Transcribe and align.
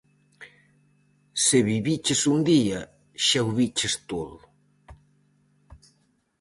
Se 1.45 1.57
viviches 1.69 2.21
un 2.33 2.39
día, 2.51 2.79
xa 3.25 3.39
o 3.47 3.51
viches 3.57 3.93
todo. 4.09 4.37